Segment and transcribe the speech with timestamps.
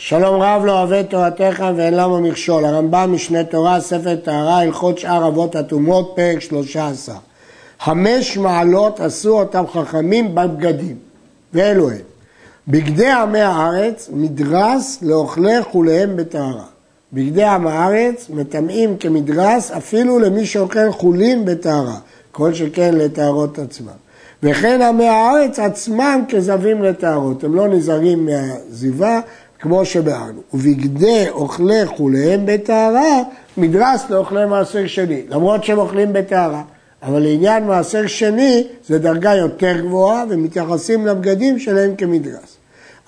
[0.00, 2.64] שלום רב לא אוהב תורתך ואין למה מכשול.
[2.64, 7.16] הרמב"ם משנה תורה, ספר טהרה, הלכות שאר אבות הטומאות, פרק 13.
[7.80, 10.96] חמש מעלות עשו אותם חכמים בבגדים,
[11.54, 11.96] ואלו הם.
[12.68, 16.64] בגדי עמי הארץ מדרס לאוכלי חוליהם בטהרה.
[17.12, 21.96] בגדי עם הארץ מטמאים כמדרס אפילו למי שאוכל חולין בטהרה,
[22.32, 23.98] כל שכן לטהרות עצמם.
[24.42, 29.20] וכן עמי הארץ עצמם כזבים לטהרות, הם לא נזהרים מהזיווה
[29.60, 30.40] כמו שבאנו.
[30.54, 33.22] ובגדי אוכלי חוליהם בטהרה,
[33.56, 36.62] מדרס לאוכלי מעשר שני, למרות שהם אוכלים בטהרה.
[37.02, 42.56] אבל לעניין מעשר שני זה דרגה יותר גבוהה ומתייחסים לבגדים שלהם כמדרס.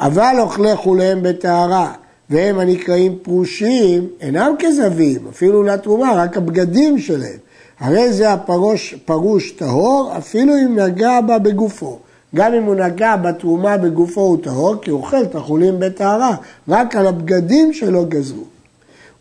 [0.01, 1.92] אבל אוכלי חוליהם בטהרה
[2.30, 7.39] והם הנקראים פרושים אינם כזבים, אפילו לתרומה, רק הבגדים שלהם.
[7.80, 11.98] הרי זה הפרוש, פרוש טהור אפילו אם נגע בה בגופו.
[12.34, 16.37] גם אם הוא נגע בתרומה בגופו הוא טהור, כי הוא אוכל את החולים בטהרה,
[16.69, 18.45] רק על הבגדים שלו גזרו.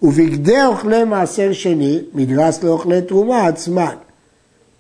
[0.02, 3.96] ובגדי אוכלי מעשר שני, מדרס לאוכלי תרומה עצמן.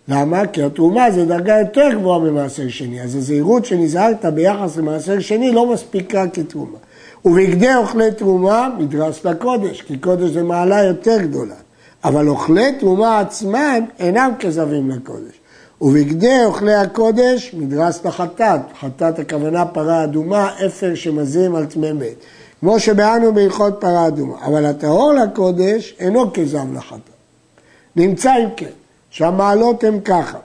[0.07, 0.47] למה?
[0.47, 5.73] כי התרומה זה דרגה יותר גבוהה ממעשר שני, אז הזהירות שנזהרת ביחס למעשר שני לא
[5.73, 6.77] מספיקה כתרומה.
[7.25, 11.55] ובגדי אוכלי תרומה, מדרס לקודש, כי קודש זה מעלה יותר גדולה.
[12.03, 15.39] אבל אוכלי תרומה עצמם אינם כזבים לקודש.
[15.81, 22.15] ובגדי אוכלי הקודש מדרס לחטאת, חטאת הכוונה פרה אדומה, אפר שמזים על טמא מת.
[22.59, 26.99] כמו שבאנו בהלכות פרה אדומה, אבל הטהור לקודש אינו כזב לחטאת.
[27.95, 28.69] נמצא אם כן,
[29.09, 30.37] שהמעלות הן ככה,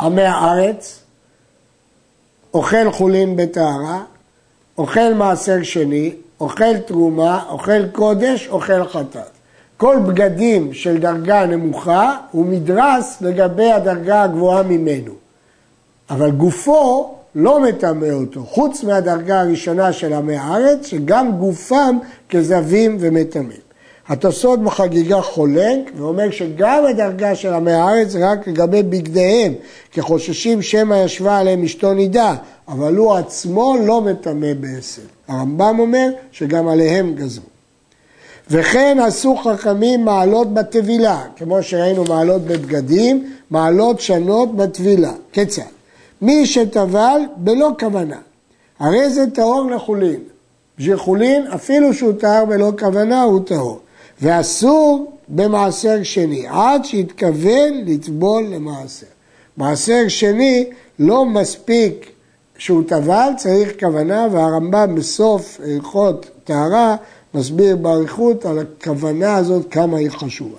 [0.00, 1.00] עמי הארץ,
[2.54, 4.02] אוכל חולין בטהרה,
[4.78, 9.37] אוכל מעשר שני, אוכל תרומה, אוכל קודש, אוכל חטאת.
[9.78, 15.12] כל בגדים של דרגה נמוכה הוא מדרס לגבי הדרגה הגבוהה ממנו.
[16.10, 21.98] אבל גופו לא מטמא אותו, חוץ מהדרגה הראשונה של עמי הארץ, שגם גופם
[22.28, 23.60] כזבים ומטמאים.
[24.08, 29.54] התוספות בחגיגה חולק ואומר שגם הדרגה של עמי הארץ רק לגבי בגדיהם,
[29.92, 32.34] כי חוששים שמא ישבה עליהם אשתו נידה,
[32.68, 35.02] אבל הוא עצמו לא מטמא בעשר.
[35.28, 37.57] הרמב"ם אומר שגם עליהם גזרו.
[38.50, 45.12] וכן עשו חכמים מעלות בטבילה, כמו שראינו מעלות בבגדים, מעלות שונות בטבילה.
[45.32, 45.62] כיצד?
[46.22, 48.18] מי שטבל בלא כוונה,
[48.78, 50.20] הרי זה טהור לחולין.
[50.78, 53.80] בשביל חולין, אפילו שהוא טהר בלא כוונה, הוא טהור.
[54.22, 59.06] ואסור במעשר שני, עד שיתכוון לטבול למעשר.
[59.56, 62.10] מעשר שני לא מספיק
[62.58, 66.96] שהוא טבל, צריך כוונה, והרמב"ם בסוף הלכות טהרה
[67.34, 70.58] מסביר באריכות על הכוונה הזאת כמה היא חשובה.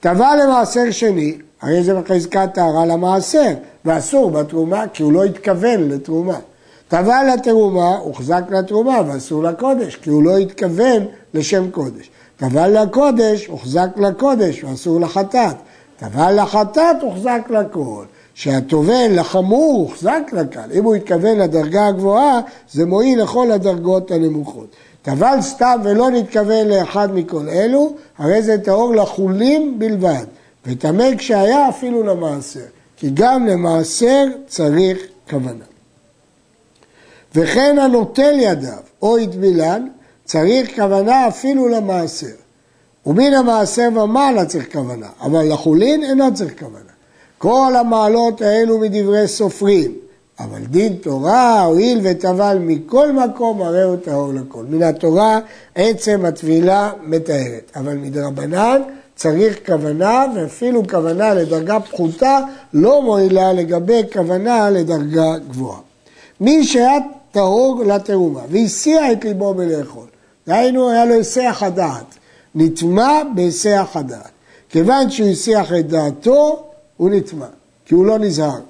[0.00, 3.52] טבע למעשר שני, הרי זה בחזקת טהרה למעשר,
[3.84, 6.38] ואסור בתרומה כי הוא לא התכוון לתרומה.
[6.88, 12.10] טבע לתרומה, הוחזק לתרומה ואסור לקודש, כי הוא לא התכוון לשם קודש.
[12.36, 15.56] טבע לקודש, הוחזק לקודש ואסור לחטאת.
[15.96, 18.04] טבע לחטאת, הוחזק לכל.
[18.34, 20.72] שהטובל לחמור הוחזק לקל.
[20.74, 22.40] אם הוא התכוון לדרגה הגבוהה,
[22.72, 24.66] זה מועיל לכל הדרגות הנמוכות.
[25.06, 30.24] טבל סתם ולא נתכוון לאחד מכל אלו, הרי זה טהור לחולים בלבד,
[30.66, 32.64] וטמא כשהיה אפילו למעשר,
[32.96, 34.98] כי גם למעשר צריך
[35.30, 35.64] כוונה.
[37.34, 38.72] וכן הנוטל ידיו
[39.02, 39.86] או הטבילן,
[40.24, 42.36] צריך כוונה אפילו למעשר.
[43.06, 46.92] ומן המעשר ומעלה צריך כוונה, אבל לחולין אינו צריך כוונה.
[47.38, 49.94] כל המעלות האלו מדברי סופרים,
[50.40, 54.64] אבל דין תורה, הואיל וטבל מכל מקום, הרי הוא טהור לכל.
[54.68, 55.40] מן התורה
[55.74, 58.82] עצם הטבילה מטהרת, אבל מדרבנן
[59.14, 62.38] צריך כוונה, ואפילו כוונה לדרגה פחותה
[62.72, 65.78] לא מועילה לגבי כוונה לדרגה גבוהה.
[66.40, 66.98] מי שהיה
[67.32, 70.06] טהור לתרומה והסיע את ליבו בלאכול,
[70.46, 72.14] דהיינו היה לו היסח הדעת,
[72.54, 74.30] נטמע בהיסח הדעת.
[74.68, 76.64] כיוון שהוא הסיח את דעתו,
[76.96, 77.46] הוא נטמע,
[77.84, 78.60] כי הוא לא נזהר.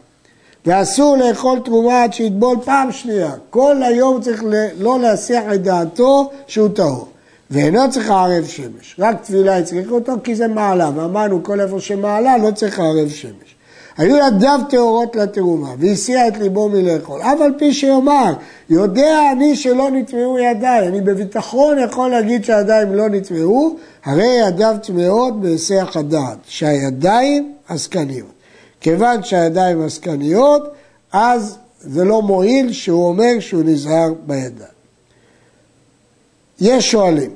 [0.66, 3.32] ואסור לאכול תרומה עד שיטבול פעם שנייה.
[3.50, 4.44] כל היום צריך
[4.78, 7.08] לא להסיח את דעתו שהוא טהור.
[7.50, 12.38] ואינו צריך ערב שמש, רק תפילה יצריך אותו כי זה מעלה, ואמרנו כל איפה שמעלה
[12.38, 13.56] לא צריך ערב שמש.
[13.96, 17.20] היו ידיו טהורות לתרומה, והסיע את ליבו מלאכול.
[17.22, 18.32] אף על פי שיאמר,
[18.70, 25.40] יודע אני שלא נטמעו ידיי, אני בביטחון יכול להגיד שהידיים לא נטמעו, הרי ידיו טמאות
[25.40, 28.35] בהיסח הדעת, שהידיים עסקניות.
[28.86, 30.62] כיוון שהידיים עסקניות,
[31.12, 34.70] אז זה לא מועיל שהוא אומר שהוא נזהר בידיים.
[36.60, 37.30] יש שואלים,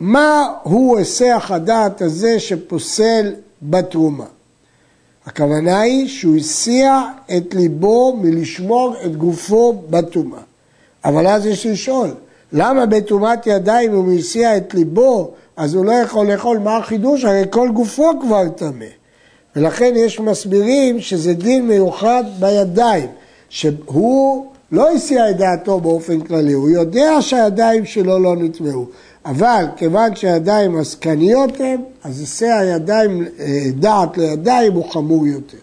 [0.00, 4.26] מה הוא היסח הדעת הזה שפוסל בתרומה?
[5.26, 7.00] הכוונה היא שהוא הסיע
[7.36, 10.42] את ליבו מלשמור את גופו בטומאה.
[11.04, 12.10] אבל אז יש לשאול,
[12.52, 17.24] למה בטומאת ידיים הוא מסיע את ליבו, אז הוא לא יכול לאכול מה החידוש?
[17.24, 18.86] הרי כל גופו כבר טמא.
[19.56, 23.08] ולכן יש מסבירים שזה דין מיוחד בידיים,
[23.48, 28.86] שהוא לא הסיע את דעתו באופן כללי, הוא יודע שהידיים שלו לא נטמעו,
[29.24, 35.58] אבל כיוון שהידיים עסקניות הן, אז היסע הידיים, אה, דעת לידיים הוא חמור יותר.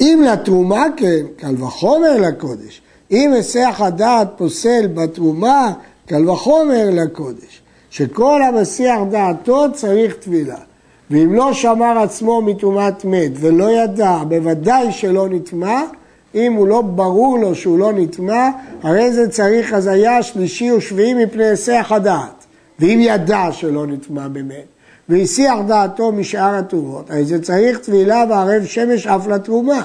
[0.00, 2.82] אם לתרומה כן, קל וחומר לקודש.
[3.10, 5.72] אם היסח הדעת פוסל בתרומה,
[6.06, 7.62] קל וחומר לקודש.
[7.90, 10.56] שכל המסיח דעתו צריך טבילה.
[11.10, 15.82] ואם לא שמר עצמו מטומאת מת ולא ידע, בוודאי שלא נטמע,
[16.34, 18.48] אם הוא לא ברור לו שהוא לא נטמע,
[18.82, 22.44] הרי זה צריך הזיה שלישי ושביעי מפני היסח הדעת.
[22.78, 24.64] ואם ידע שלא נטמע באמת,
[25.08, 29.84] והסיח דעתו משאר התרומות, הרי זה צריך טבילה וערב שמש אף לתרומה.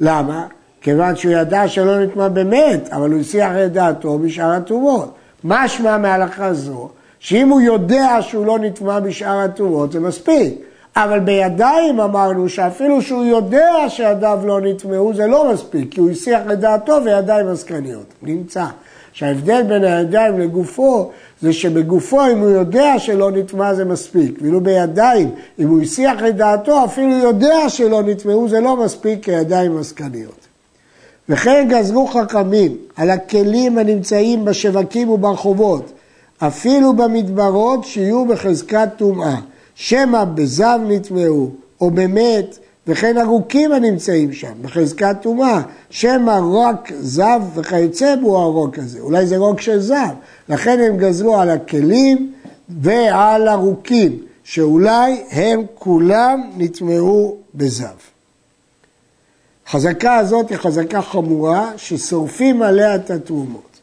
[0.00, 0.46] למה?
[0.80, 5.14] כיוון שהוא ידע שלא נטמע באמת, אבל הוא הסיח את דעתו משאר התרומות.
[5.44, 6.88] משמע מהלכה זו,
[7.18, 10.54] שאם הוא יודע שהוא לא נטמע בשאר התרומות, זה מספיק.
[10.96, 16.42] אבל בידיים אמרנו שאפילו שהוא יודע שידיו לא נטמעו, זה לא מספיק, כי הוא הסיח
[16.52, 18.06] את דעתו וידיים עסקניות.
[18.22, 18.64] נמצא
[19.12, 21.10] שההבדל בין הידיים לגופו
[21.40, 26.36] זה שבגופו אם הוא יודע שלא נטמע זה מספיק, ואילו בידיים אם הוא הסיח את
[26.36, 30.47] דעתו אפילו יודע שלא נטמעו זה לא מספיק כידיים עסקניות.
[31.28, 35.92] וכן גזרו חכמים על הכלים הנמצאים בשווקים וברחובות,
[36.38, 39.36] אפילו במדברות שיהיו בחזקת טומאה,
[39.74, 45.60] שמא בזב נטמעו או במת, וכן הרוקים הנמצאים שם, בחזקת טומאה,
[45.90, 50.14] שמא רק זב וכיוצא בו הרוק הזה, אולי זה רוק של זב,
[50.48, 52.32] לכן הם גזרו על הכלים
[52.68, 58.17] ועל הרוקים, שאולי הם כולם נטמעו בזב.
[59.68, 63.80] החזקה הזאת היא חזקה חמורה ששורפים עליה את התרומות.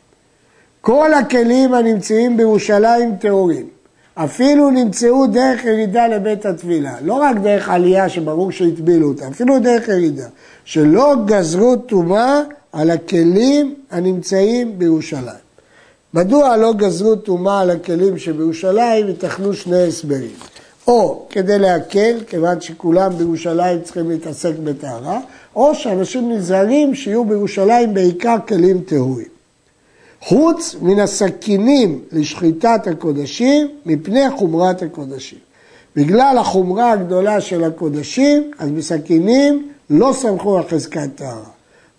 [0.81, 3.67] כל הכלים הנמצאים בירושלים טהורים.
[4.15, 9.87] אפילו נמצאו דרך ירידה לבית הטבילה, לא רק דרך עלייה שברור שהטבילו אותה, אפילו דרך
[9.87, 10.27] ירידה,
[10.65, 12.41] שלא גזרו טומאה
[12.71, 15.45] על הכלים הנמצאים בירושלים.
[16.13, 19.07] מדוע לא גזרו טומאה על הכלים שבירושלים?
[19.07, 20.35] ייתכנו שני הסברים.
[20.87, 25.19] או כדי להקל, כיוון שכולם בירושלים צריכים להתעסק בטהרה,
[25.55, 29.27] או שאנשים נזהרים שיהיו בירושלים בעיקר כלים טהורים.
[30.21, 35.39] חוץ מן הסכינים לשחיטת הקודשים מפני חומרת הקודשים.
[35.95, 41.49] בגלל החומרה הגדולה של הקודשים, אז בסכינים לא סמכו על חזקת טהרה.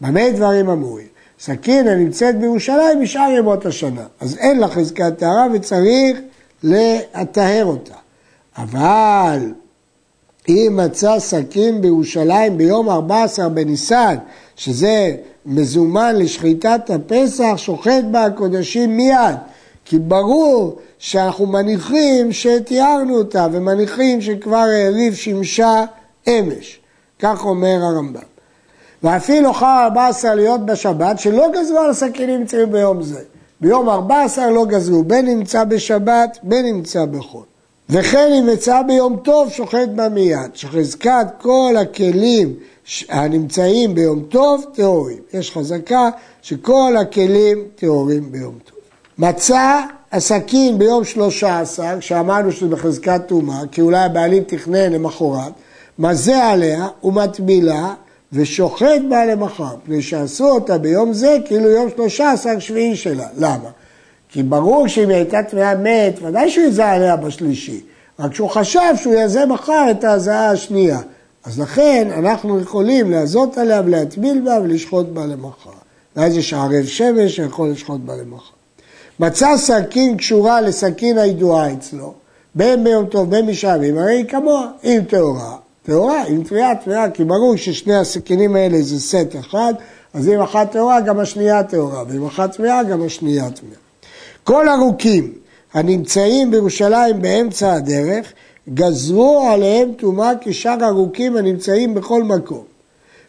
[0.00, 1.06] במה דברים אמורים?
[1.40, 6.18] סכין הנמצאת בירושלים משאר ימות השנה, אז אין לה חזקת טהרה וצריך
[6.62, 7.94] לטהר אותה.
[8.58, 9.52] אבל
[10.48, 14.16] אם מצא סכין בירושלים ביום 14 בניסן,
[14.56, 15.16] שזה
[15.46, 19.36] מזומן לשחיטת הפסח, שוחט בה הקודשים מיד.
[19.84, 25.84] כי ברור שאנחנו מניחים שתיארנו אותה, ומניחים שכבר העריב שמשה
[26.28, 26.80] אמש.
[27.18, 28.20] כך אומר הרמב"ם.
[29.02, 33.22] ואפילו חר 14 להיות בשבת, שלא גזרו על הסכינים נמצאים ביום זה.
[33.60, 37.55] ביום 14 לא גזרו, בין נמצא בשבת, בין נמצא בחול.
[37.90, 40.50] וכן אם יצא ביום טוב, שוחט בה מיד.
[40.54, 42.54] שחזקת כל הכלים
[43.08, 45.18] הנמצאים ביום טוב, טהורים.
[45.32, 46.10] יש חזקה
[46.42, 48.78] שכל הכלים טהורים ביום טוב.
[49.18, 49.80] מצא
[50.12, 55.52] הסכין ביום שלושה עשר, שאמרנו שזה בחזקת טומאה, כי אולי הבעלים תכנן למחרת,
[55.98, 57.94] מזה עליה ומטבילה
[58.32, 63.26] ושוחט בה למחר, מפני שעשו אותה ביום זה כאילו יום שלושה עשר שביעי שלה.
[63.36, 63.70] למה?
[64.36, 67.80] כי ברור שאם היא הייתה טמאה מת, ודאי שהוא יזע עליה בשלישי.
[68.18, 70.98] רק שהוא חשב שהוא יעשה מחר את ההזעה השנייה.
[71.44, 75.70] אז לכן אנחנו יכולים לעזות עליה ולהטביל בה ולשחוט בה למחר.
[76.16, 78.54] ואז יש ערב שמש שיכול לשחוט בה למחר.
[79.20, 82.14] מצא סכין קשורה לסכין הידועה אצלו,
[82.54, 87.24] בין ביום טוב בין משעמים, הרי היא כמוה, אם טהורה, טהורה, אם טביעה, טביעה, כי
[87.24, 89.74] ברור ששני הסכינים האלה זה סט אחד,
[90.14, 93.85] אז אם אחת טהורה גם השנייה טהורה, ואם אחת טביעה גם השנייה טביעה.
[94.46, 95.32] כל הרוקים
[95.74, 98.32] הנמצאים בירושלים באמצע הדרך,
[98.74, 102.64] גזרו עליהם טומאה כשאר הרוקים הנמצאים בכל מקום.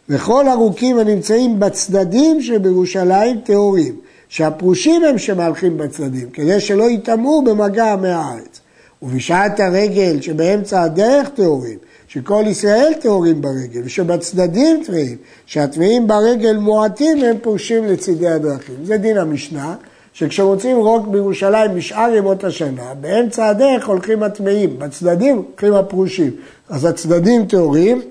[0.08, 3.96] וכל הרוקים הנמצאים בצדדים שבירושלים טהורים,
[4.28, 8.60] שהפרושים הם שמהלכים בצדדים, כדי שלא יטמעו במגע מהארץ.
[9.02, 17.36] ובשעת הרגל שבאמצע הדרך טהורים, שכל ישראל טהורים ברגל, ושבצדדים טמאים, שהטמאים ברגל מועטים הם
[17.42, 18.76] פורשים לצידי הדרכים.
[18.84, 19.74] זה דין המשנה,
[20.18, 26.30] שכשרוצים רוק בירושלים בשאר ימות השנה, באמצע הדרך הולכים הטמאים, בצדדים הולכים הפרושים.
[26.68, 28.02] אז הצדדים טהורים,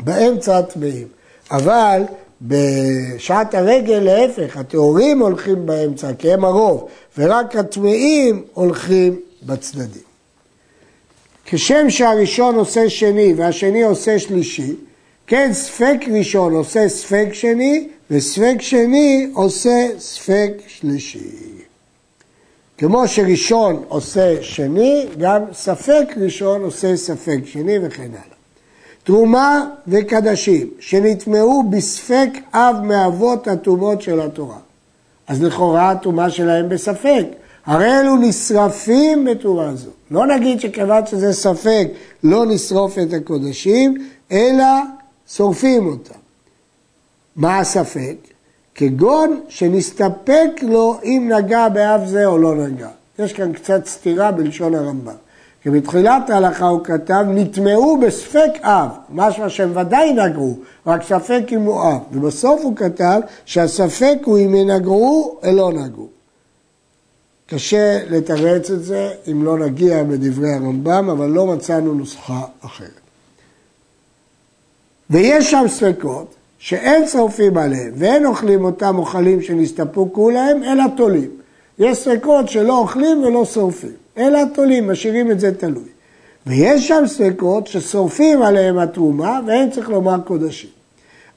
[0.00, 1.06] באמצע הטמאים.
[1.50, 2.02] אבל
[2.42, 10.02] בשעת הרגל להפך, הטהורים הולכים באמצע כי הם הרוב, ורק הטמאים הולכים בצדדים.
[11.44, 14.74] כשם שהראשון עושה שני והשני עושה שלישי,
[15.26, 21.18] כן ספק ראשון עושה ספק שני, וספק שני עושה ספק שלישי.
[22.78, 28.36] כמו שראשון עושה שני, גם ספק ראשון עושה ספק שני וכן הלאה.
[29.04, 34.58] תרומה וקדשים שנטמעו בספק אב מאבות הטומאות של התורה.
[35.26, 37.24] אז לכאורה הטומאה שלהם בספק.
[37.66, 39.90] הרי אלו נשרפים בתרומה זו.
[40.10, 41.88] לא נגיד שכיוון שזה ספק
[42.24, 44.64] לא נשרוף את הקודשים, אלא
[45.28, 46.19] שורפים אותם.
[47.40, 48.16] מה הספק?
[48.74, 52.88] כגון שנסתפק לו אם נגע באב זה או לא נגע.
[53.18, 55.14] יש כאן קצת סתירה בלשון הרמב"ם.
[55.62, 61.60] כי בתחילת ההלכה הוא כתב, נטמעו בספק אב, משמע שהם ודאי נגעו, רק ספק אם
[61.60, 61.98] הוא אב.
[62.12, 66.08] ובסוף הוא כתב שהספק הוא אם ינגעו או לא נגעו.
[67.46, 73.00] קשה לתרץ את זה אם לא נגיע בדברי הרמב"ם, אבל לא מצאנו נוסחה אחרת.
[75.10, 81.30] ויש שם ספקות שאין שרופים עליהם ואין אוכלים אותם אוכלים שנסתפקו להם, אלא תולים.
[81.78, 85.88] יש ספקות שלא אוכלים ולא שורפים, אלא תולים, משאירים את זה תלוי.
[86.46, 90.70] ויש שם ספקות ששורפים עליהם התרומה ואין צריך לומר קודשים.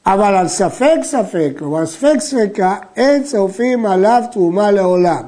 [0.05, 5.23] אבל על ספק ספק, כלומר ספק ספקה, אין שורפים עליו תרומה לעולם.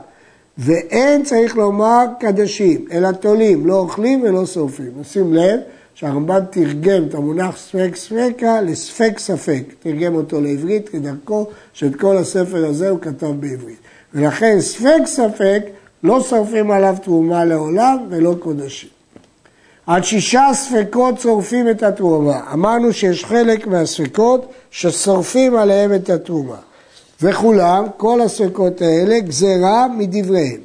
[0.57, 4.91] ואין צריך לומר קדשים, אלא תולים, לא אוכלים ולא שורפים.
[5.03, 5.59] שים לב
[5.95, 12.65] שהרמב"ם תרגם את המונח ספק ספקה לספק ספק, תרגם אותו לעברית כדרכו שאת כל הספר
[12.65, 13.77] הזה הוא כתב בעברית.
[14.13, 15.61] ולכן ספק ספק
[16.03, 18.89] לא שורפים עליו תרומה לעולם ולא קודשים.
[19.87, 22.53] עד שישה ספקות שורפים את התרומה.
[22.53, 26.57] אמרנו שיש חלק מהספקות ששורפים עליהם את התרומה.
[27.21, 30.61] וכולם, כל הספקות האלה, גזרה מדבריהם.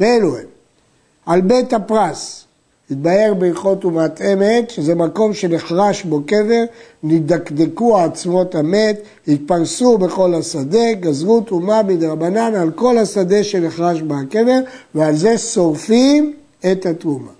[0.00, 0.44] ואלו הם.
[1.26, 2.43] על בית הפרס,
[2.90, 6.64] התבהר בהלכות טומאת אמת, שזה מקום שנחרש בו קבר,
[7.02, 14.58] נדקדקו עצמות המת, התפרסו בכל השדה, גזרו טומאה מדרבנן על כל השדה שנחרש בה הקבר,
[14.94, 16.32] ועל זה שורפים
[16.72, 17.30] את התרומה.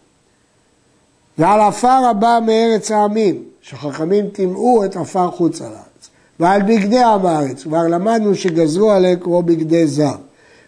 [1.38, 6.10] ועל עפר הבא מארץ העמים, שחכמים טימאו את עפר חוץ על הארץ.
[6.40, 10.16] ועל בגדי עם הארץ, כבר למדנו שגזרו עליהם כמו בגדי זר.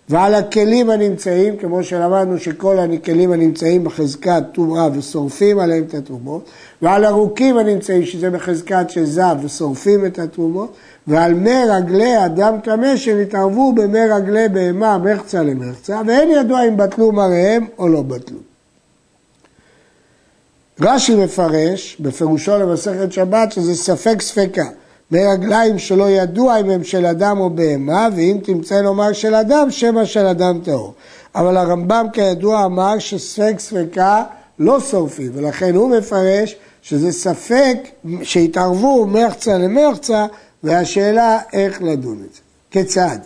[0.08, 6.44] ועל הכלים הנמצאים, כמו שלמדנו שכל הכלים הנמצאים בחזקת טומאה ושורפים עליהם את התרומות,
[6.82, 10.74] ועל הרוקים הנמצאים, שזה בחזקת של זב ושורפים את התרומות,
[11.06, 17.12] ועל מי רגלי אדם טמא שנתערבו במי רגלי בהמה מחצה למחצה, ואין ידוע אם בטלו
[17.12, 18.38] מראיהם או לא בטלו.
[20.80, 24.64] רש"י מפרש, בפירושו למסכת שבת, שזה ספק ספקה.
[25.10, 30.04] ברגליים שלא ידוע אם הם של אדם או בהמה, ואם תמצא לומר של אדם, שמא
[30.04, 30.94] של אדם טהור.
[31.34, 34.22] אבל הרמב"ם כידוע אמר שספק ספקה
[34.58, 37.76] לא שורפים, ולכן הוא מפרש שזה ספק
[38.22, 40.26] שהתערבו מחצה למחצה,
[40.62, 42.40] והשאלה איך לדון את זה.
[42.70, 43.18] כיצד?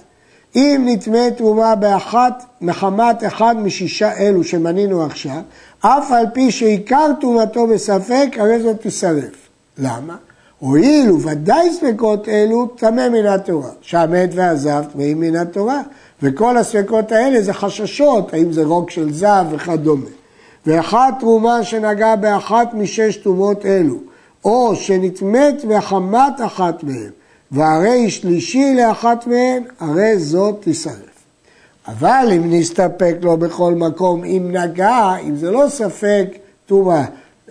[0.56, 5.40] אם נטמא תרומה באחת מחמת אחד משישה אלו שמנינו עכשיו,
[5.80, 9.48] אף על פי שעיקר תרומתו בספק, הרי זאת תישרף.
[9.78, 10.16] למה?
[10.60, 15.80] הואיל וודאי ספקות אלו טמא מן התורה, שהמת והזב טמאים מן התורה,
[16.22, 20.06] וכל הספקות האלה זה חששות, האם זה רוק של זב וכדומה.
[20.66, 23.96] ואחת תרומה שנגעה באחת משש תרומות אלו,
[24.44, 27.10] או שנטמאת בחמת אחת מהן,
[27.52, 30.94] והרי שלישי לאחת מהן, הרי זאת תישרף.
[31.88, 36.26] אבל אם נסתפק לו בכל מקום, אם נגע, אם זה לא ספק
[36.66, 37.04] טומאה,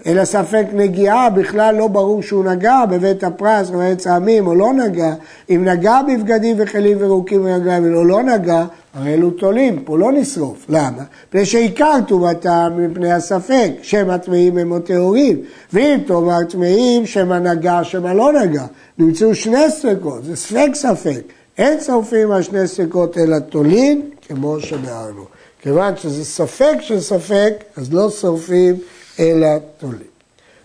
[0.05, 5.13] אלא ספק נגיעה, בכלל לא ברור שהוא נגע בבית הפרס, בבית העמים, או לא נגע.
[5.49, 10.65] אם נגע בבגדים וכלים ורוקים ורגליים או לא נגע, הרי אלו תולים, פה לא נשרוף.
[10.69, 11.03] למה?
[11.29, 15.41] מפני שעיקר טומאתם מפני הספק, שמא טמאים הם או טהורים.
[15.73, 18.65] ואם תאמר טמאים, שמא נגע, שמא לא נגע.
[18.97, 21.21] נמצאו שני ספקות, זה ספק ספק.
[21.57, 25.25] אין שורפים על שני ספקות אלא תולים, כמו שביארנו.
[25.61, 28.75] כיוון שזה ספק של ספק, אז לא שורפים
[29.19, 29.47] אלא
[29.77, 30.09] תולים.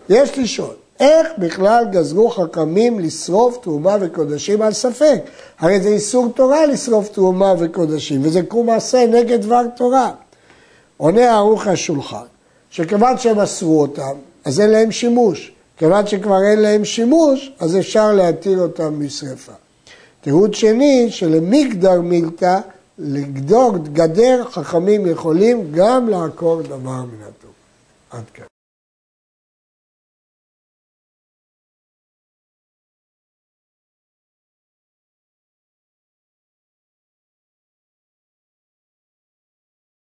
[0.09, 5.21] יש לשאול, איך בכלל גזרו חכמים לשרוף תרומה וקודשים על ספק?
[5.59, 10.11] הרי זה איסור תורה לשרוף תרומה וקודשים, וזה קום מעשה נגד דבר תורה.
[10.97, 12.25] עונה ערוך השולחן,
[12.69, 14.13] שכיוון שהם אסרו אותם,
[14.45, 15.51] אז אין להם שימוש.
[15.77, 19.51] כיוון שכבר אין להם שימוש, אז אפשר להתיר אותם משרפה.
[20.21, 22.59] תיעוד שני, שלמגדר מילתא,
[22.99, 27.54] לגדור גדר, חכמים יכולים גם לעקור דבר מן הטוב.
[28.09, 28.54] עד כאן.